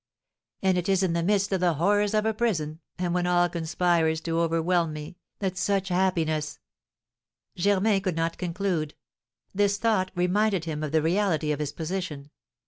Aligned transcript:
"And 0.63 0.79
it 0.79 0.89
is 0.89 1.03
in 1.03 1.13
the 1.13 1.21
midst 1.21 1.51
of 1.51 1.59
the 1.59 1.75
horrors 1.75 2.15
of 2.15 2.25
a 2.25 2.33
prison, 2.33 2.79
and 2.97 3.13
when 3.13 3.27
all 3.27 3.47
conspires 3.47 4.19
to 4.21 4.39
overwhelm 4.39 4.93
me, 4.93 5.19
that 5.37 5.59
such 5.59 5.89
happiness" 5.89 6.57
Germain 7.55 8.01
could 8.01 8.15
not 8.15 8.39
conclude. 8.39 8.95
This 9.53 9.77
thought 9.77 10.09
reminded 10.15 10.65
him 10.65 10.81
of 10.81 10.91
the 10.91 11.03
reality 11.03 11.51
of 11.51 11.59
his 11.59 11.71
position. 11.71 12.31